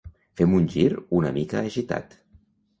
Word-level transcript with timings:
Fem 0.39 0.55
un 0.59 0.65
gir 0.77 0.87
una 1.19 1.33
mica 1.37 1.63
agitat. 1.71 2.21